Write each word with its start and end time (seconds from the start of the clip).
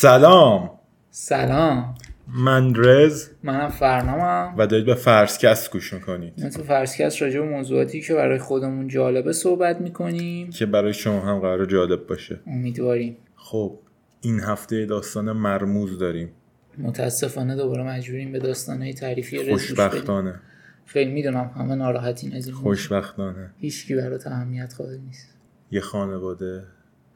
سلام. 0.00 0.80
سلام. 1.10 1.99
من 2.34 2.74
رز 2.74 3.28
منم 3.42 3.68
فرنامم. 3.68 4.54
و 4.58 4.66
دارید 4.66 4.86
به 4.86 4.94
فرسکست 4.94 5.72
گوش 5.72 5.92
می‌کنید. 5.92 6.42
ما 6.42 6.50
تو 6.50 6.62
فرسکست 6.62 7.22
راجع 7.22 7.40
به 7.40 7.46
موضوعاتی 7.46 8.00
که 8.00 8.14
برای 8.14 8.38
خودمون 8.38 8.88
جالبه 8.88 9.32
صحبت 9.32 9.80
می‌کنیم. 9.80 10.50
که 10.50 10.66
برای 10.66 10.92
شما 10.92 11.20
هم 11.20 11.38
قرار 11.38 11.64
جالب 11.64 12.06
باشه. 12.06 12.40
امیدواریم. 12.46 13.16
خب 13.36 13.78
این 14.20 14.40
هفته 14.40 14.86
داستان 14.86 15.32
مرموز 15.32 15.98
داریم. 15.98 16.30
متاسفانه 16.78 17.56
دوباره 17.56 17.82
مجبوریم 17.82 18.32
به 18.32 18.38
داستانهای 18.38 18.94
تعریفی 18.94 19.36
رز 19.36 19.48
گوش 19.48 19.72
بدیم. 19.72 19.88
خوشبختانه. 19.88 20.40
خیلی 20.86 21.10
می‌دونم 21.10 21.50
همه 21.56 21.74
ناراحتین 21.74 22.36
از 22.36 22.46
این. 22.46 22.56
خوشبختانه. 22.56 23.50
هیچکی 23.58 23.94
برات 23.94 24.26
اهمیت 24.26 24.74
قائل 24.78 24.98
نیست. 24.98 25.34
یه 25.70 25.80
خانواده. 25.80 26.64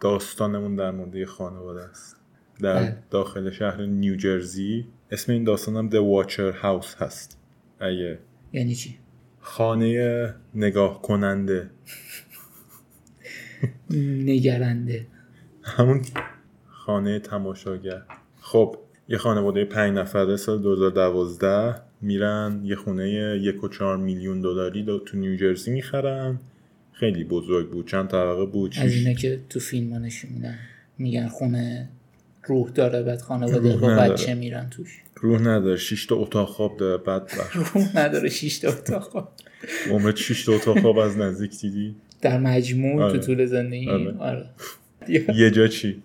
داستانمون 0.01 0.76
در 0.76 0.90
مورد 0.90 1.15
یه 1.15 1.26
خانواده 1.26 1.80
است. 1.80 2.16
در 2.62 2.74
بله. 2.74 2.96
داخل 3.10 3.51
شهر 3.51 3.87
نیوجرسی. 3.87 4.87
اسم 5.10 5.32
این 5.32 5.44
داستان 5.44 5.76
هم 5.76 5.90
The 5.90 5.94
Watcher 6.26 6.62
House 6.62 7.02
هست. 7.02 7.38
اگه 7.80 8.18
یعنی 8.52 8.74
چی؟ 8.74 8.98
خانه 9.40 10.34
نگاه 10.54 11.02
کننده 11.02 11.70
نگرنده. 14.24 15.06
همون 15.62 16.02
خانه 16.68 17.18
تماشاگر. 17.18 18.02
خب 18.40 18.76
یه 19.09 19.18
خانواده 19.18 19.64
پنج 19.64 19.98
نفره 19.98 20.37
سال 20.37 20.62
2012 20.62 21.74
میرن 22.01 22.60
یه 22.64 22.76
خونه 22.76 23.09
یک 23.42 23.64
و 23.64 23.68
چهار 23.68 23.96
میلیون 23.96 24.40
دلاری 24.40 24.82
دو- 24.82 24.98
تو 24.98 25.16
نیوجرسی 25.16 25.70
می‌خرن. 25.70 26.38
خیلی 26.92 27.24
بزرگ 27.24 27.70
بود 27.70 27.86
چند 27.88 28.09
طبقه 28.09 28.46
بود. 28.46 28.74
از 28.79 28.92
اینه 28.92 29.14
که 29.14 29.40
تو 29.48 29.60
فیلم 29.60 29.92
ها 29.92 29.98
نشون 29.98 30.30
میدن. 30.32 30.59
میگن 30.98 31.29
خونه 31.29 31.88
روح 32.46 32.70
داره 32.70 33.02
بعد 33.02 33.20
خانواده 33.20 33.76
با. 33.76 33.88
بچه 33.88 34.34
میرن 34.34 34.70
توش. 34.70 35.02
روح 35.16 35.40
نداره. 35.40 35.76
شیش 35.76 36.06
تا 36.06 36.16
اتاق 36.16 36.48
خواب 36.48 36.76
داره 36.76 36.96
بعد 37.02 37.30
روح 37.74 37.98
نداره 37.98 38.28
شیش 38.28 38.59
تا 38.59 38.68
اتاق 38.68 39.28
عمرت 39.90 40.16
شیش 40.16 40.45
تا 40.45 40.52
اتاق 40.52 40.80
خواب 40.80 40.98
از 40.98 41.18
نزدیک 41.18 41.60
دیدی؟ 41.60 41.95
در 42.20 42.38
مجموع 42.38 43.02
آره. 43.02 43.18
تو 43.18 43.26
طول 43.26 43.46
زندگی؟ 43.46 43.90
آره. 43.90 44.14
آره. 44.18 44.46
یه 45.36 45.51
جا 45.51 45.66
چی؟ 45.66 46.02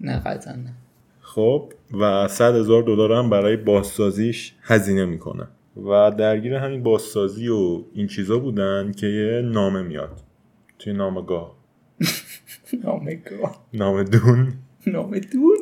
نه 0.00 0.16
قطعا 0.16 0.52
نه. 0.52 0.72
خب 1.20 1.72
و 2.00 2.28
100 2.28 2.54
هزار 2.54 2.82
دلار 2.82 3.12
هم 3.12 3.30
برای 3.30 3.56
بازسازیش 3.56 4.52
هزینه 4.62 5.04
می‌کنه. 5.04 5.46
و 5.76 6.10
درگیر 6.10 6.54
همین 6.54 6.82
بازسازی 6.82 7.48
و 7.48 7.82
این 7.94 8.06
چیزا 8.06 8.38
بودن 8.38 8.92
که 8.92 9.06
یه 9.06 9.40
نامه 9.40 9.82
میاد. 9.82 10.22
توی 10.78 10.92
نامگاه 10.92 11.56
نامگاه 12.84 13.64
نامه 13.74 14.04
دون. 14.04 14.52
نام 14.92 15.18
دون 15.18 15.58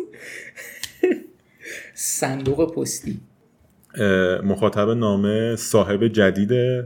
صندوق 1.94 2.74
پستی. 2.74 3.20
مخاطب 4.44 4.88
نامه 4.90 5.56
صاحب 5.56 6.08
جدید 6.08 6.82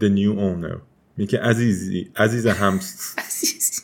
The 0.00 0.08
New 0.16 0.36
Owner. 0.38 0.78
میگه 1.16 1.40
عزیزی 1.40 2.10
عزیز 2.16 2.46
همس 2.46 3.14
عزیز 3.26 3.82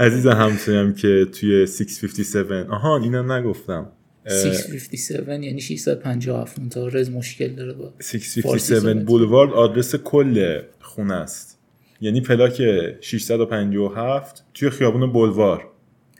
عزیز 0.00 0.26
همسایم 0.26 0.94
که 0.94 1.26
توی 1.32 1.66
657 1.66 2.70
آها 2.70 2.98
اینم 2.98 3.32
نگفتم. 3.32 3.92
اه، 4.26 4.32
657 4.52 5.28
یعنی 5.28 5.60
657 5.60 6.68
تا 6.68 6.88
رز 6.88 7.10
مشکل 7.10 7.48
داره 7.48 7.72
با 7.72 7.92
657 8.02 9.04
بولوارد 9.06 9.52
آدرس 9.52 9.94
کل 9.94 10.60
خونه 10.80 11.14
است. 11.14 11.58
یعنی 12.00 12.20
پلاک 12.20 12.62
657 13.00 14.44
توی 14.54 14.70
خیابون 14.70 15.12
بولوار. 15.12 15.68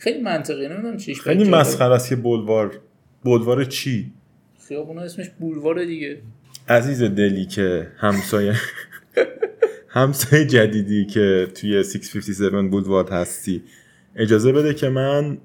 خیلی 0.00 0.20
منطقی 0.20 0.68
نمی‌دونم 0.68 0.96
چیش 0.96 1.20
خیلی 1.20 1.50
مسخره 1.50 1.94
است 1.94 2.08
که 2.08 2.16
بولوار 2.16 2.80
بولوار 3.24 3.64
چی؟ 3.64 4.12
خیابون 4.68 4.98
اسمش 4.98 5.30
بولوار 5.40 5.84
دیگه. 5.84 6.22
عزیز 6.68 7.02
دلی 7.02 7.46
که 7.46 7.92
همسایه 7.96 8.54
همسایه 9.88 10.46
جدیدی 10.46 11.04
که 11.04 11.48
توی 11.54 11.84
657 11.84 12.70
بولوارد 12.70 13.10
هستی. 13.10 13.62
اجازه 14.16 14.52
بده 14.52 14.74
که 14.74 14.88
من 14.88 15.38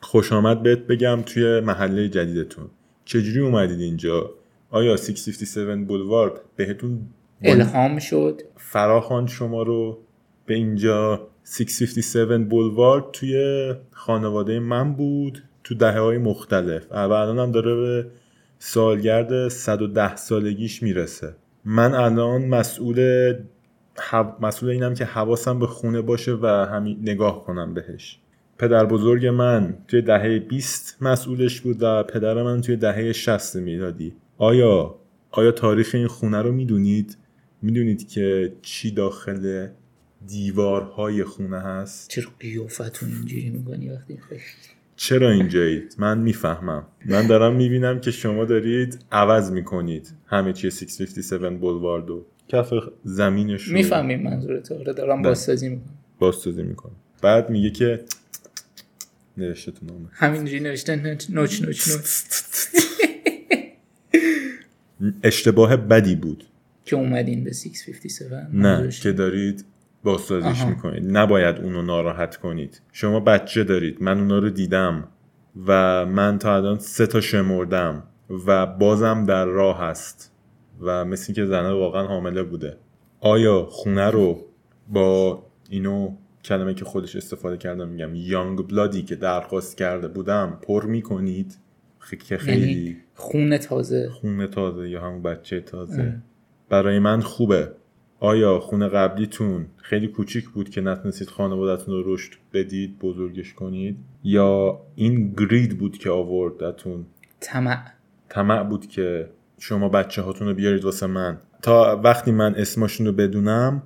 خوش 0.00 0.32
آمد 0.32 0.62
بهت 0.62 0.78
بگم 0.78 1.22
توی 1.26 1.60
محله 1.60 2.08
جدیدتون. 2.08 2.70
چجوری 3.04 3.40
اومدید 3.40 3.80
اینجا؟ 3.80 4.30
آیا 4.70 4.96
657 4.96 5.86
بولوارد 5.86 6.40
بهتون 6.56 7.00
الهام 7.42 7.98
شد؟ 7.98 8.42
فراخواند 8.56 9.28
شما 9.28 9.62
رو 9.62 9.98
به 10.46 10.54
اینجا 10.54 11.28
657 11.44 12.48
بولوارد 12.48 13.04
توی 13.12 13.74
خانواده 13.90 14.58
من 14.60 14.92
بود 14.92 15.42
تو 15.64 15.74
دهه 15.74 15.98
های 15.98 16.18
مختلف. 16.18 16.86
و 16.90 16.94
الان 16.94 17.38
هم 17.38 17.52
داره 17.52 17.74
به 17.74 18.06
سالگرد 18.58 19.48
110 19.48 20.16
سالگیش 20.16 20.82
می‌رسه. 20.82 21.34
من 21.64 21.94
الان 21.94 22.44
مسئول 22.44 23.32
حو- 23.96 24.40
مسئول 24.40 24.70
اینم 24.70 24.94
که 24.94 25.04
حواسم 25.04 25.58
به 25.58 25.66
خونه 25.66 26.00
باشه 26.00 26.32
و 26.42 26.46
همین 26.46 26.98
نگاه 27.02 27.44
کنم 27.44 27.74
بهش. 27.74 28.18
پدر 28.58 28.84
بزرگ 28.84 29.26
من 29.26 29.74
توی 29.88 30.02
دهه 30.02 30.38
20 30.38 30.96
مسئولش 31.00 31.60
بود 31.60 31.76
و 31.80 32.02
پدر 32.02 32.42
من 32.42 32.60
توی 32.60 32.76
دهه 32.76 33.12
60 33.12 33.56
میلادی. 33.56 34.12
آیا 34.38 34.94
آیا 35.30 35.52
تاریخ 35.52 35.90
این 35.94 36.06
خونه 36.06 36.42
رو 36.42 36.52
می‌دونید؟ 36.52 37.16
می‌دونید 37.62 38.08
که 38.08 38.52
چی 38.62 38.90
داخل 38.90 39.66
دیوارهای 40.26 41.24
خونه 41.24 41.60
هست. 41.60 42.10
چرا 42.10 42.26
قیافتون 42.40 43.08
اینجوری 43.08 43.50
می‌کنی 43.50 43.88
وقتی 43.88 44.18
چرا 44.96 45.30
اینجایید؟ 45.30 45.94
من 45.98 46.18
می‌فهمم. 46.18 46.86
من 47.06 47.26
دارم 47.26 47.56
می‌بینم 47.56 48.00
که 48.00 48.10
شما 48.10 48.44
دارید 48.44 48.98
عوض 49.12 49.50
می‌کنید 49.50 50.12
همه 50.26 50.52
چی 50.52 50.70
657 50.70 51.60
بولواردو 51.60 52.26
کف 52.48 52.72
زمینش 53.04 53.62
رو 53.62 53.74
می‌فهمیم 53.74 54.22
منظورت. 54.22 54.72
آره 54.72 54.92
دارم 54.92 55.16
بله. 55.16 55.28
بازسازی 55.28 55.68
می‌کنم. 55.68 55.94
بازسازی 56.18 56.62
می‌کنه 56.62 56.92
بعد 57.22 57.50
میگه 57.50 57.70
که 57.70 58.04
نوشته 59.36 59.72
تو 59.72 59.86
نامه. 59.86 60.08
همینجوری 60.12 60.60
نوشته 60.60 60.96
نوچ 60.96 61.30
نوچ 61.30 61.62
نوچ. 61.62 61.88
اشتباه 65.22 65.76
بدی 65.76 66.14
بود. 66.14 66.44
که 66.84 66.96
اومدین 66.96 67.44
به 67.44 67.52
657 67.52 68.54
نه 68.54 68.90
که 68.90 69.12
دارید 69.12 69.64
بازسازیش. 70.04 70.64
می‌کنید. 70.64 71.16
نباید 71.16 71.58
اونو 71.58 71.82
ناراحت 71.82 72.36
کنید. 72.36 72.82
شما 72.92 73.20
بچه 73.20 73.64
دارید. 73.64 74.02
من 74.02 74.18
اونا 74.18 74.38
رو 74.38 74.50
دیدم. 74.50 75.08
و 75.66 76.06
من 76.06 76.38
تا 76.38 76.56
الان 76.56 76.78
سه 76.78 77.06
تا 77.06 77.20
شمردم. 77.20 78.02
و 78.46 78.66
بازم 78.66 79.24
در 79.26 79.44
راه 79.44 79.80
هست. 79.80 80.32
و 80.80 81.04
مثل 81.04 81.32
که 81.32 81.46
زنه 81.46 81.72
واقعا 81.72 82.06
حامله 82.06 82.42
بوده. 82.42 82.76
آیا 83.20 83.66
خونه 83.70 84.10
رو 84.10 84.44
با 84.88 85.42
اینو 85.70 86.16
کلمه 86.44 86.74
که 86.74 86.84
خودش 86.84 87.16
استفاده 87.16 87.56
کردم 87.56 87.88
میگم 87.88 88.10
یانگ 88.14 88.68
بلادی 88.68 89.02
که 89.02 89.16
درخواست 89.16 89.76
کرده 89.76 90.08
بودم 90.08 90.58
پر 90.62 90.86
می‌کنید؟ 90.86 91.58
که 92.28 92.36
خیلی 92.36 92.80
یعنی 92.80 92.96
خون 93.14 93.58
تازه. 93.58 94.08
خونه 94.10 94.46
تازه 94.46 94.88
یا 94.88 95.00
همون 95.00 95.22
بچه 95.22 95.60
تازه. 95.60 96.02
اه. 96.02 96.12
برای 96.68 96.98
من 96.98 97.20
خوبه. 97.20 97.72
آیا 98.20 98.60
خونه 98.60 98.88
قبلیتون 98.88 99.66
خیلی 99.76 100.08
کوچیک 100.08 100.48
بود 100.48 100.70
که 100.70 100.80
نتونستید 100.80 101.28
خانوادتون 101.28 101.94
رو 101.94 102.14
رشد 102.14 102.32
بدید 102.52 102.98
بزرگش 102.98 103.54
کنید؟ 103.54 103.96
یا 104.24 104.80
این 104.94 105.32
گرید 105.32 105.78
بود 105.78 105.98
که 105.98 106.10
آوردتون؟ 106.10 107.06
طمع. 107.40 107.78
طمع 108.28 108.62
بود 108.62 108.86
که 108.86 109.30
شما 109.58 109.88
بچه 109.88 110.22
هاتون 110.22 110.48
رو 110.48 110.54
بیارید 110.54 110.84
واسه 110.84 111.06
من. 111.06 111.38
تا 111.62 112.00
وقتی 112.04 112.32
من 112.32 112.54
اسمشون 112.54 113.06
رو 113.06 113.12
بدونم 113.12 113.82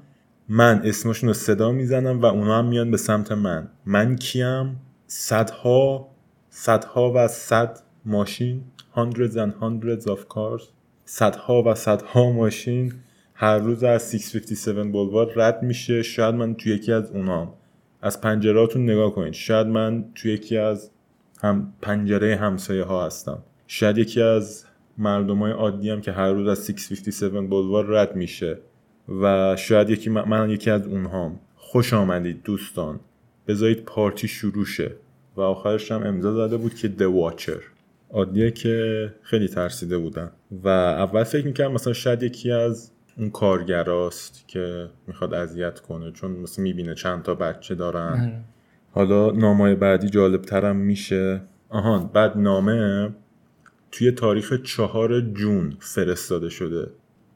من 0.49 0.81
اسمشون 0.85 1.29
رو 1.29 1.35
صدا 1.35 1.73
می‌زنم 1.73 2.21
و 2.21 2.27
اونا 2.27 2.59
هم 2.59 2.65
میان 2.69 2.91
به 2.91 2.97
سمت 2.97 3.33
من. 3.33 3.69
من 3.87 4.17
کیم؟ 4.17 4.81
صدها 5.07 6.09
صدها 6.51 7.13
و 7.17 7.29
صد 7.29 7.79
ماشین. 8.05 8.63
Hundreds 8.95 9.35
and 9.35 9.53
hundreds 9.63 10.05
of 10.05 10.19
cars. 10.35 10.63
صدها 11.05 11.63
و 11.63 11.75
صدها 11.75 12.33
ماشین. 12.33 12.93
هر 13.41 13.59
روز 13.59 13.85
از 13.85 14.13
657 14.13 14.93
بولوار 14.93 15.33
رد 15.37 15.63
میشه. 15.63 16.03
شاید 16.03 16.35
من 16.35 16.55
توی 16.55 16.73
یکی 16.73 16.93
از 16.93 17.11
اونام 17.11 17.55
از 18.03 18.21
پنجرهاتون 18.21 18.83
نگاه 18.83 19.15
کنید 19.15 19.33
شاید 19.33 19.67
من 19.67 20.05
توی 20.15 20.33
یکی 20.33 20.57
از 20.57 20.91
هم 21.43 21.73
پنجره 21.83 22.37
همسایه 22.37 22.85
ها 22.85 23.07
هستم. 23.07 23.39
شاید 23.67 23.99
یکی 23.99 24.23
از 24.23 24.65
مردم 24.99 25.39
های 25.39 25.53
عادی 25.53 25.91
هم 25.91 26.01
که 26.01 26.13
هر 26.13 26.33
روز 26.33 26.49
از 26.49 26.67
657 26.67 27.49
بولوار 27.51 27.87
رد 27.87 28.17
میشه. 28.17 28.59
و 29.21 29.57
شاید 29.57 29.91
یکی 29.91 30.11
من, 30.11 30.29
من 30.29 30.51
یکی 30.51 30.71
از 30.71 30.87
اونهام 30.87 31.41
خوش 31.57 31.95
آمدید 31.95 32.43
دوستان. 32.43 33.01
بذارید 33.49 33.85
پارتی 33.85 34.29
شروع 34.29 34.65
شه. 34.65 34.93
و 35.37 35.41
آخرش 35.41 35.93
هم 35.93 36.03
امضا 36.03 36.35
زده 36.35 36.57
بود 36.57 36.75
که 36.75 36.93
The 36.99 37.33
Watcher. 37.33 37.63
عادیه 38.11 38.51
که 38.51 39.15
خیلی 39.23 39.49
ترسیده 39.49 39.99
بودن. 39.99 40.31
و 40.65 40.69
اول 40.69 41.25
فکر 41.25 41.47
می‌کردم 41.47 41.73
مثلا 41.73 41.93
شاید 41.93 42.23
یکی 42.23 42.51
از 42.51 42.93
اون 43.19 43.31
کارگراست 43.31 44.45
که 44.49 44.89
می‌خواد 45.07 45.35
اذیت 45.35 45.81
کنه 45.81 46.13
چون 46.13 46.31
مثلا 46.31 46.63
می‌بینه 46.63 46.95
چند 46.95 47.23
تا 47.23 47.35
بچه 47.35 47.75
دارن. 47.75 48.21
آره. 48.21 48.41
حالا 48.91 49.31
نامای 49.31 49.75
بعدی 49.75 50.09
جالب 50.11 50.43
ترم 50.43 50.77
میشه. 50.77 51.41
آهان 51.69 52.11
بعد 52.15 52.37
نامه 52.37 53.11
توی 53.93 54.11
تاریخ 54.11 54.63
چهار 54.63 55.21
جون 55.21 55.77
فرستاده 55.81 56.49
شده 56.49 56.91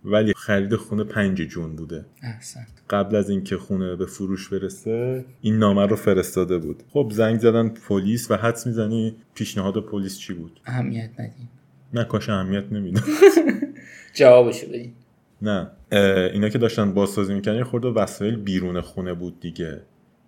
ولی 0.04 0.32
خرید 0.36 0.76
خونه 0.76 1.04
پنج 1.04 1.42
جون 1.42 1.76
بوده. 1.76 2.04
احسن. 2.22 2.66
قبل 2.90 3.16
از 3.16 3.30
اینکه 3.30 3.56
خونه 3.56 3.96
به 3.96 4.06
فروش 4.06 4.48
برسه 4.48 5.24
این 5.40 5.58
نامه 5.58 5.86
رو 5.86 5.96
فرستاده 5.96 6.58
بود. 6.58 6.82
خب 6.90 7.10
زنگ 7.12 7.40
زدن 7.40 7.68
پلیس 7.68 8.30
و 8.30 8.36
حدس 8.36 8.66
می‌زنی 8.66 9.16
پیشنهاد 9.34 9.80
پلیس 9.80 10.18
چی 10.18 10.34
بود؟ 10.34 10.60
اهمیت 10.66 11.10
ندین 11.18 11.48
نه 11.94 12.04
کاش 12.04 12.28
اهمیت 12.28 12.72
نمی‌داد. 12.72 13.04
جوابشو 14.18 14.66
بدین 14.66 14.92
نه. 15.42 15.70
اینا 16.32 16.48
که 16.48 16.58
داشتن 16.58 16.94
بازسازی 16.94 17.34
می‌کنن 17.34 17.56
یه 17.56 17.64
خورده 17.64 17.88
وسایل 17.88 18.36
بیرون 18.36 18.80
خونه 18.80 19.14
بود 19.14 19.40
دیگه. 19.40 19.80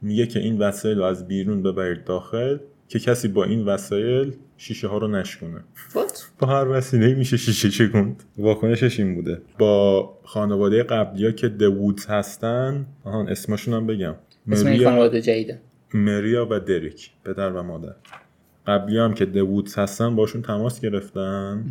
میگه 0.03 0.27
که 0.27 0.39
این 0.39 0.59
وسایل 0.59 0.99
رو 0.99 1.05
از 1.05 1.29
بیرون 1.29 1.63
ببرید 1.63 2.05
داخل 2.05 2.59
که 2.89 2.99
کسی 2.99 3.29
با 3.29 3.45
این 3.45 3.65
وسایل 3.65 4.33
شیشه 4.57 4.89
ها 4.89 4.99
رو 4.99 5.09
نشکونه. 5.09 5.65
What? 5.91 6.23
با 6.39 6.47
هر 6.47 6.69
وسیله 6.69 7.15
میشه 7.15 7.37
شیشه 7.37 7.71
چکوند. 7.71 8.23
واکنشش 8.39 9.01
این 9.01 9.15
بوده. 9.15 9.43
با 9.59 10.19
خانواده 10.25 10.83
قبلی 10.83 11.27
ها 11.27 11.33
که 11.33 11.49
دوودز 11.49 12.07
هستن 12.07 12.87
آهان 13.05 13.29
اسمشون 13.29 13.75
هم 13.75 13.87
بگم. 13.87 14.15
اسم 14.51 14.69
مریا, 14.69 14.91
خانواده 14.91 15.23
جدیده. 15.23 15.61
مریا 15.95 16.49
و 16.51 16.61
دریک 16.61 17.11
پدر 17.25 17.51
و 17.51 17.63
مادر. 17.63 17.95
قبلی 18.67 18.99
هم 18.99 19.15
که 19.15 19.25
دوودز 19.25 19.75
هستن 19.75 20.17
باشون 20.17 20.43
تماس 20.43 20.81
گرفتن. 20.81 21.65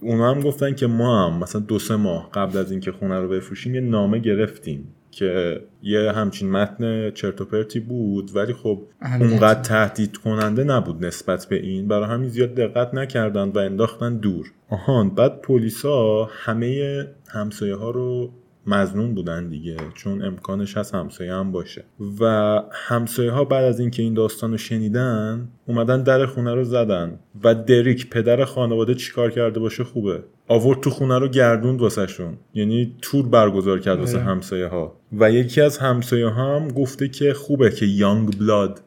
اونا 0.00 0.34
هم 0.34 0.40
گفتن 0.40 0.74
که 0.74 0.86
ما 0.86 1.26
هم 1.26 1.38
مثلا 1.38 1.60
دو 1.60 1.78
سه 1.78 1.96
ماه 1.96 2.30
قبل 2.34 2.58
از 2.58 2.70
اینکه 2.70 2.92
خونه 2.92 3.20
رو 3.20 3.28
بفروشیم 3.28 3.74
یه 3.74 3.80
نامه 3.80 4.18
گرفتیم 4.18 4.94
که 5.10 5.60
یه 5.82 6.12
همچین 6.12 6.50
متن 6.50 7.10
چرت 7.10 7.40
و 7.40 7.44
پرتی 7.44 7.80
بود 7.80 8.36
ولی 8.36 8.52
خب 8.52 8.82
اونقدر 9.20 9.62
تهدید 9.62 10.16
کننده 10.16 10.64
نبود 10.64 11.04
نسبت 11.04 11.46
به 11.46 11.56
این. 11.56 11.88
برای 11.88 12.08
همین 12.08 12.28
زیاد 12.28 12.54
دقت 12.54 12.94
نکردن 12.94 13.48
و 13.48 13.58
انداختن 13.58 14.16
دور. 14.16 14.52
آهان 14.70 15.10
بعد 15.10 15.40
پلیسا 15.40 16.24
همه 16.32 17.04
همسایه 17.28 17.74
ها 17.74 17.90
رو 17.90 18.30
مزنون 18.66 19.14
بودن 19.14 19.48
دیگه 19.48 19.76
چون 19.94 20.24
امکانش 20.24 20.76
هست 20.76 20.94
همسایه 20.94 21.34
هم 21.34 21.52
باشه. 21.52 21.84
و 22.20 22.24
همسایه 22.72 23.30
ها 23.30 23.44
بعد 23.44 23.64
از 23.64 23.80
اینکه 23.80 24.02
این 24.02 24.14
داستان 24.14 24.50
رو 24.50 24.56
شنیدن 24.56 25.48
اومدن 25.66 26.02
در 26.02 26.26
خونه 26.26 26.54
رو 26.54 26.64
زدن. 26.64 27.18
و 27.44 27.54
دریک 27.54 28.10
پدر 28.10 28.44
خانواده 28.44 28.94
چیکار 28.94 29.30
کرده 29.30 29.60
باشه 29.60 29.84
خوبه. 29.84 30.24
آورد 30.48 30.80
تو 30.80 30.90
خونه 30.90 31.18
رو 31.18 31.28
گردوند 31.28 31.80
واسهشون. 31.80 32.36
یعنی 32.54 32.96
تور 33.02 33.28
برگزار 33.28 33.78
کرد 33.78 33.98
واسه 33.98 34.16
آره. 34.16 34.26
همسایه 34.26 34.66
ها. 34.66 34.96
و 35.12 35.30
یکی 35.30 35.60
از 35.60 35.78
همسایه 35.78 36.28
ها 36.28 36.56
هم 36.56 36.68
گفته 36.68 37.08
که 37.08 37.32
خوبه 37.32 37.70
که 37.70 37.86
یانگ 37.86 38.38
بلاد 38.38 38.80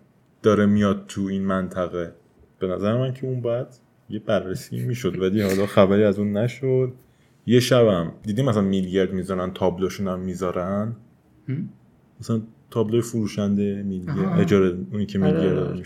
داره 0.44 0.65
میاد 0.65 1.06
تو 1.07 1.21
این 1.21 1.45
منطقه. 1.45 2.13
به 2.59 2.67
نظر 2.67 2.97
من 2.97 3.13
که 3.13 3.27
اون 3.27 3.41
بعد 3.41 3.75
یه 4.09 4.19
بررسی 4.19 4.85
می‌شد. 4.85 5.21
ولی 5.21 5.41
حالا 5.41 5.65
خبری 5.65 6.03
از 6.03 6.19
اون 6.19 6.38
نشد. 6.38 6.94
یه 7.45 7.59
شبم 7.59 8.11
دیدی 8.23 8.41
مثلا 8.41 8.61
میلگرد 8.61 9.13
می‌ذارن 9.13 9.53
تابلوشون 9.53 10.07
هم 10.07 10.19
می‌ذارن؟ 10.19 10.95
مثلا 12.19 12.41
تابلو 12.71 13.01
فروشنده 13.01 13.83
میلگرد 13.83 14.19
آها. 14.19 14.35
اجاره 14.35 14.77
اونی 14.91 15.05
که 15.05 15.19
آره، 15.19 15.31
میلگرد 15.31 15.57
آره. 15.57 15.83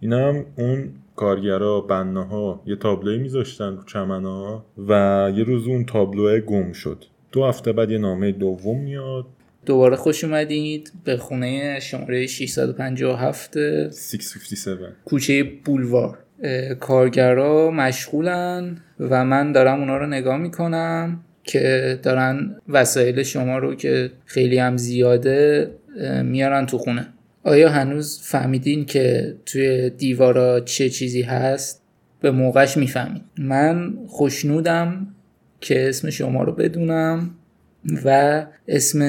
اینا 0.00 0.28
هم 0.28 0.44
اون 0.56 0.88
کارگرا 1.16 1.80
بناها 1.80 2.62
یه 2.66 2.76
تابلوی 2.76 3.18
میذاشتن 3.18 3.76
رو 3.76 3.84
چمنا 3.84 4.64
و 4.88 5.32
یه 5.36 5.44
روز 5.44 5.66
اون 5.66 5.84
تابلوه 5.84 6.40
گم 6.40 6.72
شد 6.72 7.04
دو 7.32 7.44
هفته 7.44 7.72
بعد 7.72 7.90
یه 7.90 7.98
نامه 7.98 8.32
دوم 8.32 8.80
میاد 8.80 9.26
دوباره 9.66 9.96
خوش 9.96 10.24
اومدید 10.24 10.92
به 11.04 11.16
خونه 11.16 11.80
شماره 11.80 12.26
657 12.26 13.52
657 13.54 15.04
کوچه 15.04 15.42
بولوار 15.64 16.18
کارگرا 16.80 17.70
مشغولن 17.70 18.76
و 19.00 19.24
من 19.24 19.52
دارم 19.52 19.80
اونا 19.80 19.96
رو 19.96 20.06
نگاه 20.06 20.36
می‌کنم 20.36 21.20
که 21.44 21.98
دارن 22.02 22.56
وسایل 22.68 23.22
شما 23.22 23.58
رو 23.58 23.74
که 23.74 24.10
خیلی 24.24 24.58
هم 24.58 24.76
زیاده 24.76 25.70
میارن 26.24 26.66
تو 26.66 26.78
خونه. 26.78 27.06
آیا 27.44 27.68
هنوز 27.68 28.20
فهمیدین 28.22 28.84
که 28.84 29.34
توی 29.46 29.90
دیوارا 29.90 30.60
چه 30.60 30.88
چیزی 30.88 31.22
هست؟ 31.22 31.82
به 32.20 32.30
موقعش 32.30 32.76
می‌فهمید 32.76 33.22
من 33.38 33.94
خوشنودم 34.06 35.06
که 35.60 35.88
اسم 35.88 36.10
شما 36.10 36.42
رو 36.42 36.52
بدونم 36.52 37.30
و 38.04 38.46
اسم 38.68 39.00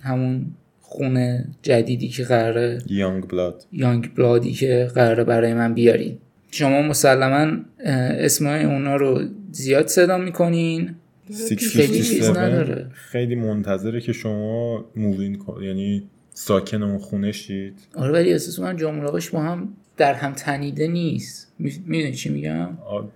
همون 0.00 0.46
خونه 0.80 1.44
جدیدی 1.62 2.08
که 2.08 2.24
قراره 2.24 2.78
یانگ 2.86 3.28
بلاد 3.28 3.64
یانگ 3.72 4.14
بلادی 4.14 4.52
که 4.52 4.88
قراره 4.94 5.24
برای 5.24 5.54
من 5.54 5.74
بیارین. 5.74 6.18
شما 6.50 6.82
مسلما 6.82 7.56
اسمای 7.84 8.64
اونا 8.64 8.96
رو 8.96 9.22
زیاد 9.52 9.86
صدا 9.86 10.18
می‌کنین. 10.18 10.94
خیلی 11.26 12.02
چیز 12.02 12.24
657 12.24 12.38
نداره. 12.38 12.86
خیلی 12.92 13.34
منتظره 13.34 14.00
که 14.00 14.12
شما 14.12 14.84
مووین 14.96 15.38
کن 15.38 15.62
یعنی 15.62 16.02
ساکن 16.34 16.82
اون 16.82 16.98
خونه 16.98 17.32
شید. 17.32 17.74
آره 17.94 18.12
ولی 18.12 18.32
احساس 18.32 18.58
من 18.58 18.76
جامعه 18.76 19.10
با 19.32 19.40
هم 19.40 19.68
در 19.96 20.14
هم 20.14 20.32
تنیده 20.32 20.86
نیست. 20.86 21.52
می‌دونی 21.58 22.12
چی 22.12 22.28
میگم؟ 22.28 22.68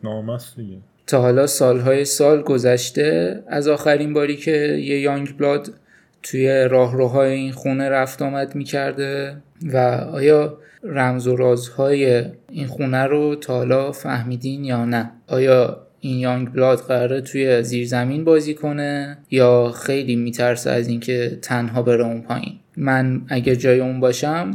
نامست 0.04 0.56
دیگه. 0.56 0.76
تا 1.06 1.20
حالا 1.22 1.46
سالهای 1.46 2.04
سال 2.04 2.42
گذشته 2.42 3.42
از 3.48 3.68
آخرین 3.68 4.12
باری 4.12 4.36
که 4.36 4.50
یه 4.82 5.00
یانگ 5.00 5.36
بلاد 5.36 5.74
توی 6.22 6.68
راهروهای 6.70 7.32
این 7.32 7.52
خونه 7.52 7.88
رفت 7.88 8.22
آمد 8.22 8.54
می‌کرده 8.54 9.36
و 9.62 9.76
آیا 10.12 10.58
رمز 10.84 11.26
و 11.26 11.36
رازهای 11.36 12.24
این 12.50 12.66
خونه 12.66 13.02
رو 13.02 13.34
تا 13.34 13.54
حالا 13.54 13.92
فهمیدین 13.92 14.64
یا 14.64 14.84
نه؟ 14.84 15.10
آیا 15.26 15.86
این 16.00 16.18
یانگ 16.18 16.52
بلاد 16.52 16.78
قراره 16.78 17.20
توی 17.20 17.62
زیرزمین 17.62 18.24
بازی 18.24 18.54
کنه 18.54 19.18
یا 19.30 19.72
خیلی 19.72 20.16
میترسه 20.16 20.70
از 20.70 20.88
اینکه 20.88 21.38
تنها 21.42 21.82
بره 21.82 22.04
اون 22.04 22.22
پایین؟ 22.22 22.54
من 22.76 23.22
اگه 23.28 23.56
جای 23.56 23.80
اون 23.80 24.00
باشم 24.00 24.50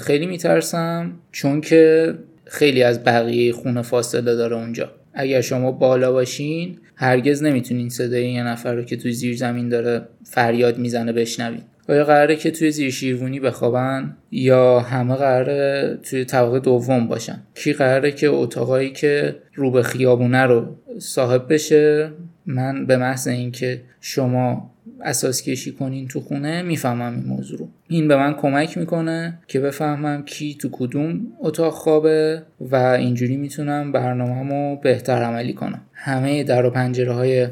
خیلی 0.00 0.26
میترسم 0.26 1.12
چون 1.32 1.60
که 1.60 2.14
خیلی 2.44 2.82
از 2.82 3.04
بقیه 3.04 3.52
خونه 3.52 3.82
فاصله 3.82 4.34
داره 4.34 4.56
اونجا. 4.56 4.90
اگر 5.14 5.40
شما 5.40 5.72
بالا 5.72 6.12
باشین 6.12 6.78
هرگز 6.96 7.42
نمی‌تونین 7.42 7.88
صدای 7.88 8.32
یه 8.32 8.42
نفر 8.42 8.74
رو 8.74 8.82
که 8.82 8.96
توی 8.96 9.12
زیر 9.12 9.36
زمین 9.36 9.68
داره 9.68 10.02
فریاد 10.24 10.78
می‌زنه 10.78 11.12
بشنوین. 11.12 11.62
آیا 11.88 12.04
قراره 12.04 12.36
که 12.36 12.50
توی 12.50 12.70
زیر 12.70 12.90
شیروانی 12.90 13.40
بخوابن 13.40 14.16
یا 14.30 14.80
همه 14.80 15.14
قراره 15.14 15.98
توی 16.02 16.24
طبقه 16.24 16.58
دوم 16.58 17.06
باشن؟ 17.06 17.42
کی 17.54 17.72
قراره 17.72 18.12
که 18.12 18.28
اتاقایی 18.28 18.90
که 18.90 19.36
رو 19.54 19.70
به 19.70 19.82
خیابونه 19.82 20.42
رو 20.42 20.76
صاحب 20.98 21.52
بشه؟ 21.52 22.10
من 22.46 22.86
به 22.86 22.96
محض 22.96 23.28
اینکه 23.28 23.82
شما 24.00 24.70
اساس 25.04 25.42
کشی 25.42 25.72
کنین 25.72 26.08
تو 26.08 26.20
خونه 26.20 26.62
می‌فهمم 26.62 27.14
این 27.14 27.24
موضوع 27.24 27.58
رو. 27.58 27.68
این 27.88 28.08
به 28.08 28.16
من 28.16 28.34
کمک 28.34 28.78
می‌کنه 28.78 29.38
که 29.46 29.60
بفهمم 29.60 30.22
کی 30.22 30.54
تو 30.54 30.68
کدوم 30.72 31.20
اتاق 31.40 31.72
خوابه 31.72 32.42
و 32.60 32.76
اینجوری 32.76 33.36
می‌تونم 33.36 33.92
برنامه‌مو 33.92 34.76
بهتر 34.76 35.22
عملی 35.22 35.52
کنم. 35.52 35.80
همه 35.92 36.44
در 36.44 36.66
و 36.66 36.70
پنجره 36.70 37.12
های 37.12 37.48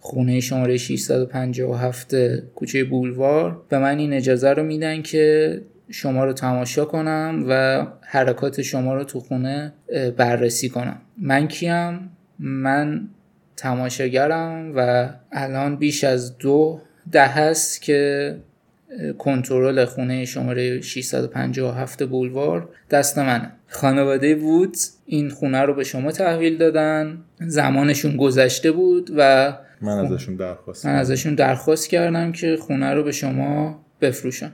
خونه 0.00 0.40
شماره 0.40 0.76
657 0.76 2.14
کوچه 2.54 2.84
بولوار 2.84 3.62
به 3.68 3.78
من 3.78 3.98
این 3.98 4.12
اجازه 4.12 4.50
رو 4.50 4.62
میدن 4.62 5.02
که 5.02 5.60
شما 5.90 6.24
رو 6.24 6.32
تماشا 6.32 6.84
کنم 6.84 7.44
و 7.48 7.86
حرکات 8.00 8.62
شما 8.62 8.94
رو 8.94 9.04
تو 9.04 9.20
خونه 9.20 9.72
بررسی 10.16 10.68
کنم. 10.68 11.00
من 11.18 11.48
کیم؟ 11.48 12.10
من 12.38 13.08
تماشاگرم 13.56 14.72
و 14.76 15.08
الان 15.32 15.76
بیش 15.76 16.04
از 16.04 16.38
دو 16.38 16.80
ده 17.12 17.26
هست 17.26 17.82
که 17.82 18.34
کنترل 19.18 19.84
خونه 19.84 20.24
شماره 20.24 20.80
657 20.80 22.02
بولوار 22.02 22.68
دست 22.90 23.18
منه. 23.18 23.50
خانواده 23.68 24.34
وود 24.34 24.76
این 25.06 25.28
خونه 25.28 25.62
رو 25.62 25.74
به 25.74 25.84
شما 25.84 26.12
تحویل 26.12 26.56
دادن. 26.56 27.18
زمانشون 27.40 28.16
گذشته 28.16 28.72
بود 28.72 29.10
و 29.16 29.52
من 29.82 29.98
ازشون 29.98 30.36
درخواست 30.36 30.86
من 30.86 30.94
ازشون 30.94 31.34
درخواست 31.34 31.88
کردم 31.88 32.32
که 32.32 32.56
خونه 32.60 32.94
رو 32.94 33.02
به 33.02 33.12
شما 33.12 33.84
بفروشن 34.00 34.52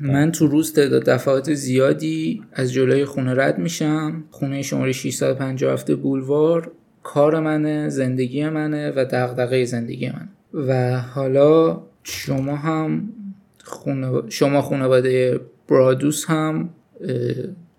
من 0.00 0.32
تو 0.32 0.46
روز 0.46 0.72
تعداد 0.72 1.04
دفعات 1.04 1.54
زیادی 1.54 2.42
از 2.52 2.72
جلوی 2.72 3.04
خونه 3.04 3.34
رد 3.34 3.58
میشم. 3.58 4.24
خونه 4.30 4.62
شماره 4.62 4.92
657 4.92 5.90
بولوار 5.90 6.70
کار 7.02 7.40
منه 7.40 7.88
زندگی 7.88 8.48
منه 8.48 8.90
و 8.90 9.04
دغدغه 9.10 9.64
زندگی 9.64 10.10
من 10.10 10.28
و 10.54 11.00
حالا 11.00 11.82
شما 12.02 12.56
هم 12.56 13.08
شما 14.28 14.62
خانواده 14.62 15.40
برادوس 15.68 16.24
هم 16.28 16.68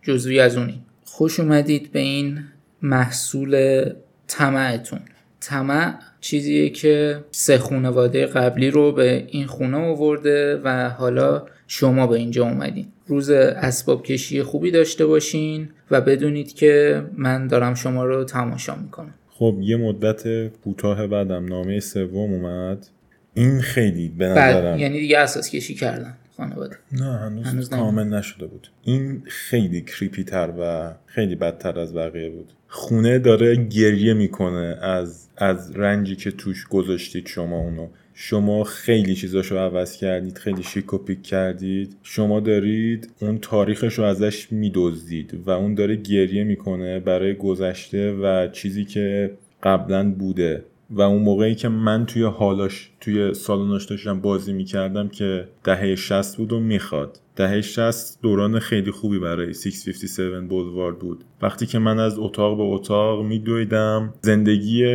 جزوی 0.02 0.40
از 0.40 0.58
اونی. 0.58 0.82
خوش 1.04 1.40
اومدید 1.40 1.92
به 1.92 2.00
این 2.00 2.44
محصول 2.82 3.84
طمعتون. 4.28 5.00
طمع 5.42 5.94
چیزیه 6.22 6.70
که 6.70 7.24
سه 7.32 7.58
خانواده 7.58 8.26
قبلی 8.26 8.72
رو 8.72 8.92
به 8.92 9.28
این 9.28 9.46
خونه 9.46 9.78
آورده 9.78 10.62
و 10.64 10.90
حالا 10.90 11.46
شما 11.68 12.08
به 12.08 12.16
اینجا 12.16 12.44
اومدین. 12.44 12.86
روز 13.08 13.30
اسباب 13.30 14.04
کشی 14.04 14.44
خوبی 14.44 14.72
داشته 14.72 15.06
باشین 15.06 15.70
و 15.92 16.02
بدونید 16.02 16.54
که 16.54 17.04
من 17.18 17.48
دارم 17.48 17.74
شما 17.74 18.06
رو 18.06 18.24
تماشا 18.24 18.76
می‌کنم. 18.76 19.14
خب 19.30 19.56
یه 19.62 19.78
مدت 19.78 20.48
کوتاه 20.48 21.08
بعدم 21.08 21.46
نامه 21.46 21.80
سوم 21.80 22.34
اومد. 22.34 22.88
این 23.34 23.62
خیلی 23.62 24.10
به 24.10 24.26
نظرم 24.28 24.80
یعنی 24.80 25.00
دیگه 25.00 25.18
اساس 25.18 25.50
کشی 25.50 25.76
کردن. 25.76 26.18
خانواده. 26.40 26.76
نه 26.92 27.18
هنوز, 27.18 27.46
هنوز 27.46 27.70
کامل 27.70 28.04
نشده 28.04 28.48
بود. 28.48 28.68
این 28.84 29.22
خیلی 29.26 29.82
کریپی 29.82 30.24
تر 30.24 30.54
و 30.60 30.94
خیلی 31.06 31.36
بدتر 31.36 31.80
از 31.80 31.94
بقیه 31.94 32.30
بود. 32.30 32.54
خونه 32.68 33.20
داره 33.20 33.56
گریه 33.56 34.14
می‌کنه 34.14 34.78
از 34.82 35.30
از 35.38 35.76
رنجی 35.76 36.16
که 36.16 36.32
توش 36.32 36.68
گذاشتید 36.68 37.28
شما 37.28 37.58
اونو. 37.60 37.88
شما 38.14 38.64
خیلی 38.64 39.16
چیزاشو 39.16 39.58
عوض 39.58 39.98
کردید 39.98 40.38
خیلی 40.38 40.64
شیک 40.64 40.94
و 40.94 40.98
پیک 40.98 41.24
کردید. 41.24 41.96
شما 42.04 42.40
دارید 42.40 43.12
اون 43.22 43.38
تاریخش 43.38 43.94
رو 43.94 44.04
ازش 44.06 44.52
میدزدید 44.52 45.34
و 45.46 45.50
اون 45.50 45.74
داره 45.74 45.96
گریه 45.96 46.44
می‌کنه 46.44 47.00
برای 47.00 47.34
گذشته 47.34 48.12
و 48.12 48.48
چیزی 48.52 48.86
که 48.86 49.32
قبلا 49.64 50.12
بوده. 50.12 50.64
و 50.92 51.02
اون 51.02 51.22
موقعی 51.22 51.56
که 51.56 51.70
من 51.70 52.06
توی 52.06 52.24
حالاش 52.24 52.92
توی 53.02 53.34
سالناش 53.34 53.86
داشتم 53.86 54.22
بازی 54.22 54.54
می‌کردم 54.54 55.08
که 55.08 55.48
دهه 55.64 55.96
60 55.96 56.38
بود 56.38 56.54
و 56.54 56.60
می‌خواد. 56.60 57.20
دهه 57.36 57.62
60 57.62 58.22
دوران 58.22 58.60
خیلی 58.60 58.92
خوبی 58.92 59.20
برای 59.20 59.54
657 59.54 60.50
بولوارد 60.50 61.00
بود. 61.00 61.24
وقتی 61.42 61.66
که 61.66 61.80
من 61.80 62.00
از 62.00 62.20
اتاق 62.20 62.58
به 62.58 62.64
اتاق 62.64 63.26
میدویدم 63.26 64.14
زندگی 64.22 64.86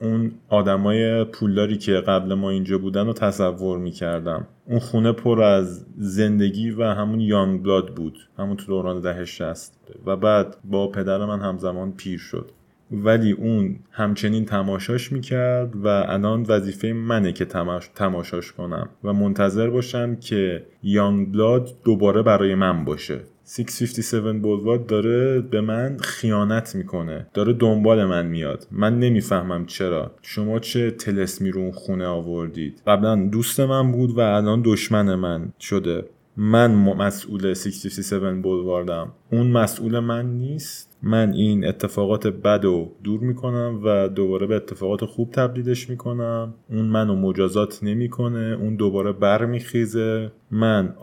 اون 0.00 0.32
آدمای 0.48 1.24
پولداری 1.24 1.78
که 1.78 1.92
قبل 1.92 2.34
ما 2.34 2.50
اینجا 2.50 2.78
بودن 2.78 3.06
رو 3.06 3.12
تصور 3.12 3.78
می‌کردم. 3.78 4.46
اون 4.66 4.78
خونه 4.78 5.12
پر 5.12 5.42
از 5.42 5.86
زندگی 5.98 6.70
و 6.70 6.84
همون 6.84 7.20
یانگ 7.20 7.62
بلاد 7.62 7.94
بود. 7.94 8.18
همون 8.38 8.56
تو 8.56 8.66
دوران 8.66 9.00
دهه 9.00 9.24
60 9.24 9.78
و 10.06 10.16
بعد 10.16 10.56
با 10.64 10.88
پدر 10.88 11.24
من 11.24 11.40
همزمان 11.40 11.92
پیر 11.92 12.18
شد. 12.18 12.50
ولی 12.92 13.32
اون 13.32 13.76
همچنین 13.90 14.44
تماشاش 14.44 15.12
می‌کرد 15.12 15.76
و 15.76 15.86
الان 15.86 16.46
وظیفه 16.48 16.92
منه 16.92 17.32
که 17.32 17.44
تماش... 17.44 17.90
تماشاش 17.94 18.52
کنم 18.52 18.88
و 19.04 19.12
منتظر 19.12 19.70
باشم 19.70 20.16
که 20.16 20.66
یانگ 20.82 21.32
بلاد 21.32 21.70
دوباره 21.84 22.22
برای 22.22 22.54
من 22.54 22.84
باشه. 22.84 23.20
657 23.46 24.42
بولوارد 24.42 24.86
داره 24.86 25.40
به 25.40 25.60
من 25.60 25.96
خیانت 26.00 26.74
می‌کنه. 26.74 27.26
داره 27.34 27.52
دنبال 27.52 28.04
من 28.04 28.26
میاد. 28.26 28.66
من 28.70 28.98
نمی‌فهمم 28.98 29.66
چرا. 29.66 30.10
شما 30.22 30.58
چه 30.58 30.90
تلسمی 30.90 31.50
رو 31.50 31.60
اون 31.60 31.72
خونه 31.72 32.06
آوردید؟ 32.06 32.82
قبلا 32.86 33.28
دوست 33.32 33.60
من 33.60 33.92
بود 33.92 34.10
و 34.18 34.20
الان 34.20 34.62
دشمن 34.64 35.14
من 35.14 35.52
شده. 35.60 36.04
من 36.36 36.74
مسئول 36.74 37.54
657 37.54 38.42
بولواردم 38.42 39.12
اون 39.32 39.46
مسئول 39.46 39.98
من 39.98 40.26
نیست. 40.26 40.98
من 41.02 41.32
این 41.32 41.66
اتفاقات 41.66 42.26
بد 42.26 42.64
رو 42.64 42.92
دور 43.04 43.20
می‌کنم 43.20 43.80
و 43.84 44.08
دوباره 44.08 44.46
به 44.46 44.56
اتفاقات 44.56 45.04
خوب 45.04 45.30
تبدیلش 45.30 45.90
می‌کنم. 45.90 46.54
اون 46.70 46.84
منو 46.84 47.16
مجازات 47.16 47.78
نمی‌کنه. 47.82 48.56
اون 48.60 48.76
دوباره 48.76 49.12
برمیخیزه. 49.12 50.32
من 50.50 50.94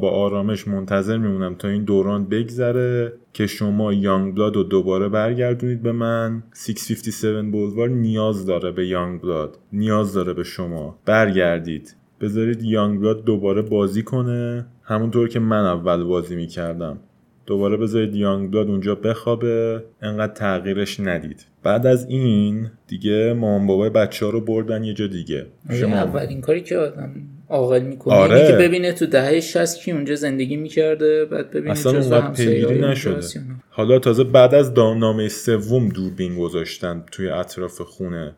با 0.00 0.10
آرامش 0.10 0.68
منتظر 0.68 1.18
میمونم 1.18 1.54
تا 1.54 1.68
این 1.68 1.84
دوران 1.84 2.24
بگذره 2.24 3.12
که 3.32 3.46
شما 3.46 3.92
یانگ 3.92 4.34
بلاد 4.34 4.56
رو 4.56 4.62
دوباره 4.62 5.08
برگردونید 5.08 5.82
به 5.82 5.92
من. 5.92 6.42
657 6.66 7.50
بولوار 7.50 7.88
نیاز 7.88 8.46
داره 8.46 8.70
به 8.70 8.86
یانگ 8.86 9.20
بلاد 9.20 9.58
نیاز 9.72 10.14
داره 10.14 10.34
به 10.34 10.42
شما. 10.42 10.98
برگردید. 11.04 11.96
بذارید 12.24 12.62
یانگ 12.62 13.00
بلاد 13.00 13.24
دوباره 13.24 13.62
بازی 13.62 14.02
کنه. 14.02 14.66
همونطور 14.82 15.28
که 15.28 15.40
من 15.40 15.64
اول 15.64 16.04
بازی 16.04 16.36
می‌کردم. 16.36 16.98
دوباره 17.46 17.76
بذارید 17.76 18.14
یانگ 18.14 18.50
بلاد 18.50 18.68
اونجا 18.68 18.94
بخوابه. 18.94 19.82
انقدر 20.02 20.32
تغییرش 20.32 21.00
ندید. 21.00 21.46
بعد 21.62 21.86
از 21.86 22.06
این 22.08 22.70
دیگه 22.86 23.32
مامان 23.32 23.66
بابای 23.66 23.90
بچه 23.90 24.26
ها 24.26 24.32
رو 24.32 24.40
بردن 24.40 24.84
یه 24.84 24.94
جا 24.94 25.06
دیگه. 25.06 25.46
آره، 25.70 25.78
شما 25.78 25.96
اولین 25.96 26.40
کاری 26.40 26.60
که 26.60 26.76
آدم 26.76 27.14
عاقل 27.48 27.82
می‌کنه 27.82 28.14
آره. 28.14 28.46
که 28.46 28.52
ببینه 28.52 28.92
تو 28.92 29.06
دهه 29.06 29.40
60 29.40 29.78
کی 29.78 29.92
اونجا 29.92 30.14
زندگی 30.14 30.56
می‌کرده 30.56 31.24
بعد 31.24 31.50
ببینه 31.50 31.70
اصلا 31.70 31.92
اونقدر 31.92 32.32
پیگیری 32.32 32.80
نشده. 32.80 33.20
حالا 33.70 33.98
تازه 33.98 34.24
بعد 34.24 34.54
از 34.54 34.74
دامنامه 34.74 35.28
سوم 35.28 35.88
دوربین 35.88 36.38
گذاشتن 36.38 37.04
توی 37.12 37.28
اطراف 37.28 37.80
خونه. 37.80 38.34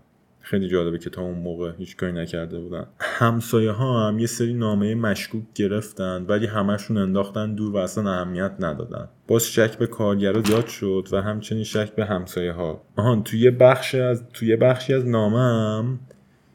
خیلی 0.47 0.69
جالبه 0.69 0.99
که 0.99 1.11
تا 1.11 1.23
اون 1.23 1.39
موقع 1.39 1.73
هیچ 1.79 1.97
کاری 1.97 2.13
نکرده 2.13 2.61
بودن. 2.61 2.87
همسایه 2.99 3.71
ها 3.71 4.09
هم 4.09 4.19
یه 4.19 4.27
سری 4.27 4.55
نامه 4.55 4.95
مشکوک 4.95 5.43
گرفتن 5.55 6.25
ولی 6.29 6.47
همشون 6.47 6.97
انداختن 6.97 7.55
دور 7.55 7.75
و 7.75 7.77
اصلا 7.77 8.13
اهمیت 8.13 8.53
ندادن. 8.61 9.09
باز 9.29 9.47
شک 9.47 9.79
به 9.79 9.87
کارگرا 9.87 10.43
زیاد 10.43 10.67
شد 10.67 11.09
و 11.13 11.23
همچنین 11.23 11.65
شک 11.65 11.95
به 11.95 12.05
همسایه 12.05 12.53
ها 12.53 12.83
آهان 12.97 13.23
توی 13.23 13.51
بخش 13.51 13.95
از 13.95 14.25
توی 14.33 14.57
بخشی 14.57 14.95
از 14.95 15.07
نامم 15.07 16.01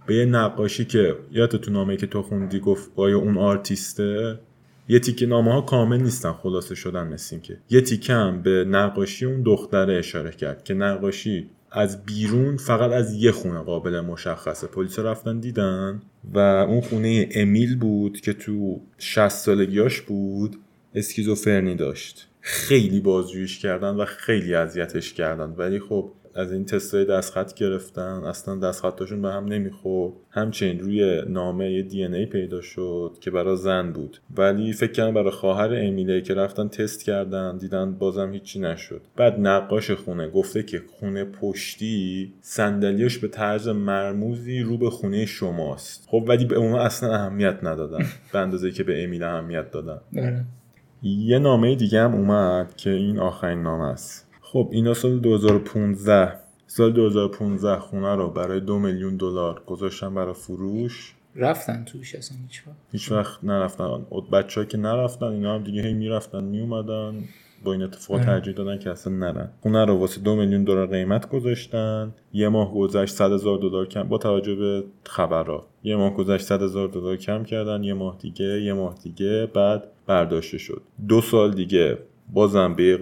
به 0.06 0.16
یه 0.16 0.26
نقاشی 0.26 0.86
که 0.86 1.16
یادت 1.32 1.56
تو 1.56 1.72
نامه 1.72 1.98
که 1.98 2.08
تو 2.08 2.22
خوندی 2.22 2.60
گفت 2.60 2.96
با 2.96 3.08
اون 3.08 3.38
آرتیسته 3.38 4.40
یه 4.88 5.00
تیکه 5.00 5.26
نامه 5.26 5.54
ها 5.54 5.62
کامل 5.62 6.02
نیستن 6.02 6.32
خلاصه 6.32 6.76
شدن 6.76 7.08
مثل 7.08 7.40
که 7.40 7.58
یه 7.70 7.82
تیکه 7.82 8.14
هم 8.14 8.42
به 8.42 8.66
نقاشی 8.68 9.26
اون 9.26 9.42
دختره 9.42 9.94
اشاره 9.94 10.32
کرد 10.32 10.64
که 10.64 10.74
نقاشی 10.74 11.50
از 11.72 12.06
بیرون 12.06 12.58
فقط 12.58 12.92
از 12.92 13.14
یه 13.14 13.32
خونه 13.32 13.60
قابل 13.60 14.00
مشخصه. 14.00 14.68
پلیس 14.68 15.00
رفتن 15.00 15.40
دیدن 15.40 16.02
و 16.34 16.40
اون 16.40 16.82
خونه 16.82 17.30
امیل 17.36 17.78
بود 17.78 18.22
که 18.22 18.34
تو 18.34 18.82
60 18.98 19.30
سالگیاش 19.30 20.02
بود 20.02 20.56
اسکیزوفرنی 20.96 21.76
داشت. 21.76 22.28
خیلی 22.42 23.00
بازجویش 23.00 23.60
کردن 23.60 23.96
و 23.96 24.06
خیلی 24.06 24.56
اذیتش 24.56 25.14
کردن. 25.14 25.54
ولی 25.58 25.80
خب 25.80 26.12
از 26.36 26.52
این 26.52 26.66
تستای 26.66 27.06
دستخط 27.06 27.54
گرفتن. 27.54 28.24
اصلا 28.26 28.56
دستخطاشون 28.56 29.22
به 29.22 29.30
هم 29.30 29.46
نمی‌خورد. 29.46 30.14
همچنین 30.30 30.80
روی 30.80 31.22
نامه 31.28 31.72
یه 31.72 31.82
دی 31.82 32.06
ای 32.06 32.26
پیدا 32.26 32.62
شد 32.62 33.18
که 33.22 33.32
برای 33.32 33.58
زن 33.58 33.92
بود. 33.92 34.18
ولی 34.38 34.74
فکر 34.74 34.92
کنم 34.92 35.14
برای 35.14 35.32
خواهر 35.32 35.74
امیله 35.76 36.22
که 36.22 36.34
رفتن 36.34 36.68
تست 36.68 37.04
کردن 37.04 37.58
دیدن 37.58 37.92
بازم 37.92 38.34
هیچی 38.34 38.60
نشد. 38.60 39.02
بعد 39.16 39.40
نقاش 39.40 39.92
خونه 39.92 40.30
گفته 40.30 40.64
که 40.64 40.82
خونه 41.00 41.24
پشتی 41.24 42.34
صندلیاش 42.42 43.18
به 43.18 43.28
طرز 43.28 43.68
مرموزی 43.68 44.60
رو 44.60 44.78
به 44.78 44.90
خونه 44.90 45.26
شماست. 45.26 46.08
خب 46.08 46.26
ولی 46.28 46.46
به 46.46 46.56
اون 46.56 46.76
اصلا 46.76 47.14
اهمیت 47.14 47.64
ندادن. 47.64 48.06
به 48.34 48.40
اندازه 48.40 48.72
که 48.72 48.84
به 48.84 49.04
امیله 49.04 49.26
اهمیت 49.26 49.72
دادن. 49.72 50.02
بله. 50.14 50.44
یه 51.04 51.40
نامه 51.40 51.76
دیگه 51.76 52.02
هم 52.02 52.16
اومد 52.16 52.76
که 52.76 52.90
این 52.90 53.20
آخرین 53.20 53.62
نامه 53.62 53.84
است. 53.84 54.31
خب 54.54 54.70
اینا 54.72 54.94
سال 54.94 55.20
2015 55.20 56.34
سال 56.68 56.92
2015 56.92 57.80
خونه 57.80 58.16
رو 58.16 58.30
برای 58.30 58.60
دو 58.60 58.80
میلیون 58.80 59.18
دلار 59.18 59.62
گذاشتن 59.66 60.14
برای 60.14 60.34
فروش. 60.34 61.16
رفتن 61.36 61.84
توش 61.86 62.16
اصلا 62.16 62.38
هیچ 62.48 62.64
وقت. 62.68 62.76
هیچ 62.92 63.12
وقت 63.12 63.44
نرفتن. 63.44 64.06
بچه 64.32 64.66
که 64.66 64.78
نرفتن 64.78 65.26
اینا 65.26 65.56
هم 65.56 65.64
دیگه 65.64 65.82
هی 65.82 65.94
می‌رفتن 65.94 66.44
میومدن 66.44 67.24
با 67.64 67.74
این 67.74 67.84
اتفاق 67.84 68.26
ترجیح 68.26 68.54
دادن 68.54 68.80
که 68.80 68.90
اصلا 68.90 69.14
نرن. 69.14 69.50
خونه 69.62 69.86
رو 69.86 69.98
واسه 69.98 70.22
دو 70.22 70.36
میلیون 70.36 70.64
دلار 70.64 70.88
قیمت 70.88 71.30
گذاشتن. 71.30 72.14
یه 72.34 72.50
ماه 72.50 72.74
گذشت 72.74 73.16
100 73.16 73.32
هزار 73.32 73.58
دلار 73.58 73.86
کم 73.86 74.04
با 74.04 74.18
توجه 74.18 74.56
به 74.56 74.84
خبرها. 75.04 75.68
یه 75.84 75.96
ماه 75.96 76.14
گذشت 76.14 76.46
100 76.46 76.62
هزار 76.62 76.88
دلار 76.88 77.16
کم 77.16 77.44
کردن. 77.44 77.84
یه 77.84 77.94
ماه 77.94 78.18
دیگه 78.20 78.62
یه 78.62 78.74
ماه 78.74 78.96
دیگه 79.04 79.50
بعد 79.54 79.88
برداشته 80.08 80.58
شد. 80.58 80.82
دو 81.08 81.22
سال 81.22 81.52
دیگه 81.52 81.98
بازم 82.30 82.74
به 82.74 82.98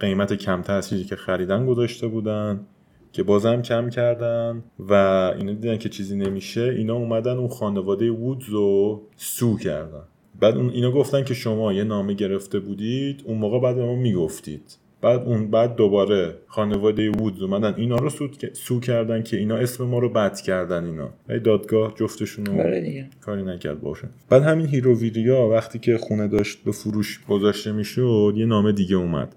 قیمت 0.00 0.32
کمتر 0.32 0.72
از 0.72 0.88
چیزی 0.88 1.04
که 1.04 1.16
خریدن 1.16 1.66
گذاشته 1.66 2.06
بودن 2.06 2.66
که 3.12 3.22
بازم 3.22 3.62
کم 3.62 3.90
کردن 3.90 4.64
و 4.78 4.92
اینا 5.38 5.52
دیدن 5.52 5.76
که 5.76 5.88
چیزی 5.88 6.16
نمیشه 6.16 6.62
اینا 6.62 6.94
اومدن 6.94 7.36
اون 7.36 7.48
خانواده 7.48 8.10
وودز 8.10 8.48
رو 8.48 9.02
سو 9.16 9.58
کردن. 9.58 10.02
بعد 10.40 10.56
اینا 10.56 10.92
گفتن 10.92 11.24
که 11.24 11.34
شما 11.34 11.72
یه 11.72 11.84
نامه 11.84 12.14
گرفته 12.14 12.58
بودید 12.60 13.22
اون 13.26 13.38
موقع 13.38 13.60
بعد 13.60 13.76
به 13.76 13.84
ما 13.84 13.94
می‌گفتید. 13.94 14.76
بعد 15.06 15.22
اون 15.22 15.50
بعد 15.50 15.76
دوباره 15.76 16.34
خانواده 16.46 17.10
وودز 17.10 17.42
اومدن. 17.42 17.74
اینا 17.76 17.96
رو 17.96 18.10
سو 18.52 18.80
کردن 18.80 19.22
که 19.22 19.36
اینا 19.36 19.56
اسم 19.56 19.84
ما 19.84 19.98
رو 19.98 20.08
بد 20.08 20.40
کردن 20.40 20.84
اینا. 20.84 21.10
ای 21.28 21.40
دادگاه 21.40 21.94
جفتشون 21.96 22.46
رو 22.46 22.52
آره 22.52 23.10
کاری 23.20 23.42
نکرد 23.42 23.80
باشن 23.80 24.08
بعد 24.28 24.42
همین 24.42 24.66
هیروویریا 24.66 25.48
وقتی 25.48 25.78
که 25.78 25.98
خونه 25.98 26.28
داشت 26.28 26.64
به 26.64 26.72
فروش 26.72 27.20
گذاشته 27.28 27.72
می‌شد 27.72 28.34
یه 28.36 28.46
نامه 28.46 28.72
دیگه 28.72 28.96
اومد. 28.96 29.34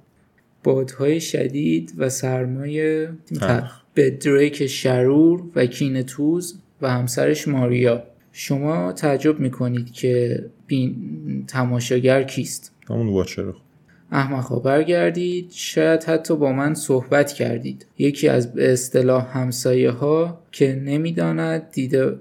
بادهای 0.63 1.19
شدید 1.21 1.93
و 1.97 2.09
سرمایه 2.09 3.09
به 3.93 4.09
دریک 4.09 4.67
شرور 4.67 5.43
و 5.55 5.65
کین 5.65 6.01
توز 6.01 6.59
و 6.81 6.89
همسرش 6.89 7.47
ماریا. 7.47 8.03
شما 8.31 8.91
تعجب 8.91 9.39
می‌کنید 9.39 9.91
که 9.91 10.45
بین 10.67 10.95
تماشاگر 11.47 12.23
کیست؟ 12.23 12.75
همون 12.89 13.07
واچر 13.07 13.53
احمقا 14.11 14.59
برگردید. 14.59 15.51
شاید 15.51 16.03
حتی 16.03 16.35
با 16.35 16.51
من 16.51 16.73
صحبت 16.73 17.33
کردید. 17.33 17.85
یکی 17.97 18.27
از 18.27 18.53
به 18.53 18.73
اصطلاح 18.73 19.37
همسایه 19.37 19.91
ها 19.91 20.41
که 20.51 20.81
نمی‌داند 20.85 21.71
دیده 21.71 22.17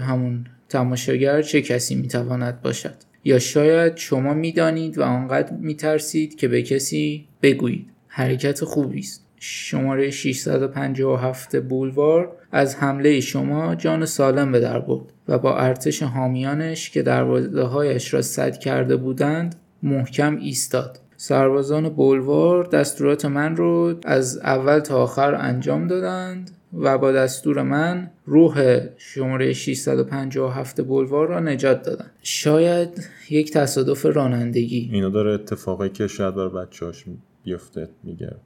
همون 0.00 0.46
تماشاگر 0.68 1.42
چه 1.42 1.62
کسی 1.62 1.94
می‌تواند 1.94 2.62
باشد. 2.62 2.94
یا 3.24 3.38
شاید 3.38 3.96
شما 3.96 4.34
می‌دانید 4.34 4.98
و 4.98 5.02
آنقدر 5.02 5.52
میترسید 5.52 6.36
که 6.36 6.48
به 6.48 6.62
کسی 6.62 7.28
بگویید. 7.42 7.86
حرکت 8.08 8.64
خوبی 8.64 8.98
است. 8.98 9.26
شماره 9.40 10.10
657 10.10 11.56
بولوار 11.56 12.32
از 12.52 12.76
حمله 12.76 13.20
شما 13.20 13.74
جان 13.74 14.06
سالم 14.06 14.52
به 14.52 14.60
در 14.60 14.78
برد 14.78 15.12
و 15.28 15.38
با 15.38 15.58
ارتش 15.58 16.02
حامیانش 16.02 16.90
که 16.90 17.02
دروازه 17.02 17.62
هایش 17.62 18.14
را 18.14 18.22
سد 18.22 18.58
کرده 18.58 18.96
بودند 18.96 19.54
محکم 19.82 20.36
ایستاد. 20.36 20.98
سربازان 21.16 21.88
بولوار 21.88 22.64
دستورات 22.64 23.24
من 23.24 23.56
رو 23.56 23.94
از 24.04 24.38
اول 24.38 24.78
تا 24.78 25.02
آخر 25.02 25.34
انجام 25.34 25.86
دادند 25.86 26.50
و 26.72 26.98
با 26.98 27.12
دستور 27.12 27.62
من 27.62 28.10
روح 28.26 28.80
شماره 28.96 29.52
657 29.52 30.80
بولوار 30.80 31.28
را 31.28 31.40
نجات 31.40 31.82
دادن 31.82 32.10
شاید 32.22 33.08
یک 33.30 33.52
تصادف 33.52 34.06
رانندگی. 34.06 34.90
اینا 34.92 35.08
داره 35.08 35.32
اتفاقی 35.32 35.88
که 35.88 36.06
شاید 36.06 36.34
برای 36.34 36.66
بچه‌هاش 36.66 37.04
بیفته 37.44 37.88
میگه. 38.04 38.36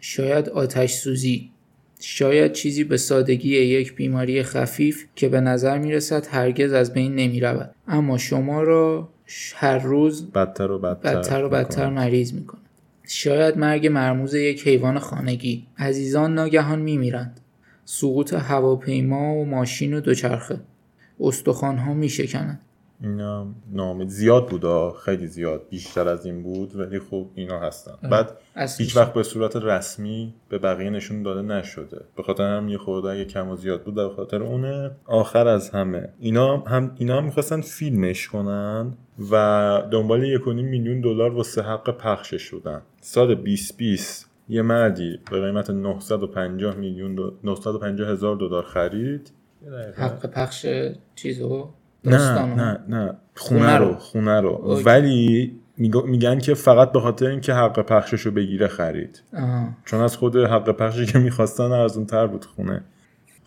شاید 0.00 0.48
آتش 0.48 0.92
سوزی. 0.92 1.50
شاید 2.00 2.52
چیزی 2.52 2.84
به 2.84 2.96
سادگی 2.96 3.56
یک 3.56 3.94
بیماری 3.94 4.42
خفیف 4.42 5.04
که 5.16 5.28
به 5.28 5.40
نظر 5.40 5.78
می 5.78 5.92
رسد 5.92 6.26
هرگز 6.26 6.72
از 6.72 6.92
بین 6.92 7.14
نمی 7.14 7.40
رود. 7.40 7.74
اما 7.88 8.18
شما 8.18 8.62
را 8.62 9.08
هر 9.54 9.78
روز 9.78 10.30
بدتر 10.30 10.70
و 10.70 10.78
بدتر, 10.78 11.16
بدتر, 11.16 11.44
و 11.44 11.48
بدتر 11.48 11.90
مریض 11.90 12.32
می 12.32 12.46
کند. 12.46 12.60
شاید 13.06 13.58
مرگ 13.58 13.86
مرموز 13.86 14.34
یک 14.34 14.68
حیوان 14.68 14.98
خانگی 14.98 15.66
عزیزان 15.78 16.34
ناگهان 16.34 16.78
می 16.78 16.96
میرند. 16.96 17.40
سقوط 17.84 18.34
هواپیما 18.34 19.34
و 19.34 19.44
ماشین 19.44 19.94
و 19.94 20.00
دوچرخه 20.00 20.60
استخوان 21.20 21.78
ها 21.78 21.94
می 21.94 22.08
شکنند. 22.08 22.60
اینا 23.02 23.46
نام 23.72 24.06
زیاد 24.06 24.48
بود 24.48 24.96
خیلی 25.04 25.26
زیاد. 25.26 25.62
بیشتر 25.70 26.08
از 26.08 26.26
این 26.26 26.42
بود 26.42 26.76
ولی 26.76 26.98
خب 26.98 27.26
اینا 27.34 27.58
هستن. 27.58 28.08
بعد 28.10 28.38
هیچ 28.78 28.96
وقت 28.96 29.12
به 29.12 29.22
صورت 29.22 29.56
رسمی 29.56 30.34
به 30.48 30.58
بقیه 30.58 30.90
نشون 30.90 31.22
داده 31.22 31.42
نشده. 31.42 32.04
به 32.16 32.22
خاطر 32.22 32.56
هم 32.56 32.68
یه 32.68 32.78
خورده 32.78 33.08
اگه 33.08 33.24
کم 33.24 33.48
و 33.48 33.56
زیاد 33.56 33.82
بود 33.82 33.94
در 33.94 34.08
خاطر 34.08 34.42
اونه 34.42 34.90
آخر 35.06 35.48
از 35.48 35.70
همه. 35.70 36.08
اینا 36.18 36.56
هم 36.56 36.94
اینا 36.98 37.16
هم 37.16 37.24
می‌خواستن 37.24 37.60
فیلمش 37.60 38.28
کنن 38.28 38.92
و 39.30 39.82
دنبال 39.90 40.24
یک 40.24 40.48
میلیون 40.48 41.00
دلار 41.00 41.34
واسه 41.34 41.62
حق 41.62 41.96
پخشش 41.96 42.42
شدن 42.42 42.82
سال 43.00 43.34
2020 43.34 44.30
یه 44.48 44.62
مردی 44.62 45.18
به 45.30 45.40
قیمت 45.40 45.70
950 45.70 46.76
میلیون 46.76 47.32
950 47.44 48.08
هزار 48.08 48.36
دلار 48.36 48.62
خرید. 48.62 49.32
حق 49.96 50.26
پخش 50.26 50.66
چیزو؟ 51.14 51.70
نه 52.04 52.54
نه 52.54 52.80
نه. 52.88 53.16
خونه 53.34 53.76
رو 53.76 53.94
خونه 53.94 54.40
رو. 54.40 54.82
ولی 54.84 55.52
میگن 56.06 56.38
که 56.38 56.54
فقط 56.54 56.92
به 56.92 57.00
خاطر 57.00 57.26
اینکه 57.26 57.54
حق 57.54 57.80
پخشش 57.86 58.20
رو 58.20 58.30
بگیره 58.30 58.68
خرید. 58.68 59.22
چون 59.84 60.00
از 60.00 60.16
خود 60.16 60.36
حق 60.36 60.70
پخشی 60.70 61.06
که 61.06 61.18
می‌خواستن 61.18 61.64
ارزون 61.64 62.06
تر 62.06 62.26
بود 62.26 62.44
خونه. 62.44 62.84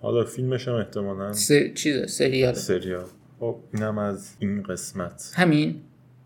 حالا 0.02 0.24
فیلمش 0.24 0.68
هم 0.68 0.74
احتمالا 0.74 1.34
س... 1.34 1.52
چیز 1.76 2.12
سریال 2.12 2.54
سریال. 2.54 3.06
خب 3.40 3.56
اینم 3.74 3.98
از 3.98 4.36
این 4.40 4.64
قسمت. 4.64 5.32
همین. 5.36 5.76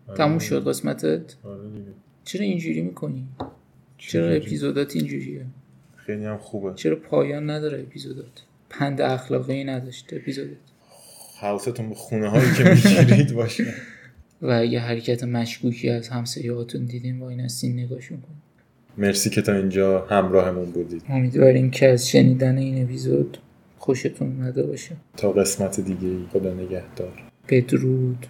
آره. 0.08 0.16
تموم 0.18 0.38
شد 0.38 0.68
قسمتت؟ 0.68 1.34
آره 1.44 1.68
دیگه. 1.74 1.92
چرا 2.24 2.44
اینجوری 2.44 2.82
می‌کنی؟ 2.82 3.26
چرا 3.98 4.28
اپیزودات 4.28 4.96
اینجوریه؟ 4.96 5.46
خیلی 5.96 6.24
هم 6.24 6.38
خوبه. 6.38 6.74
چرا 6.74 6.96
پایان 6.96 7.50
نداره 7.50 7.80
اپیزودات؟ 7.80 8.42
پند 8.70 9.00
اخلاقی 9.00 9.64
نداشته 9.64 10.16
اپیزودات 10.16 10.56
حواستون 11.40 11.88
به 11.88 11.94
خونه 11.94 12.28
هایی 12.28 12.54
که 12.56 12.64
می‌گیرید 12.64 13.34
باشه. 13.34 13.74
و 14.42 14.50
اگه 14.50 14.80
حرکت 14.80 15.24
مشکوکی 15.24 15.90
از 15.90 16.08
همسایهاتون 16.08 16.84
دیدین 16.84 17.20
با 17.20 17.28
این 17.28 17.40
هستین 17.40 17.80
نگاهشون 17.80 18.18
کنید 18.20 18.48
مرسی 18.98 19.30
که 19.30 19.42
تا 19.42 19.52
اینجا 19.52 20.06
همراهمون 20.06 20.70
بودید. 20.70 21.02
امیدواریم 21.08 21.70
که 21.70 21.88
از 21.88 22.08
شنیدن 22.08 22.58
این 22.58 22.84
اپیزود 22.84 23.38
خوشتون 23.78 24.28
اومده 24.28 24.62
باشه. 24.62 24.96
تا 25.16 25.32
قسمت 25.32 25.80
دیگه 25.80 26.26
خدا 26.32 26.54
نگهدار. 26.54 27.22
بدرود. 27.48 28.26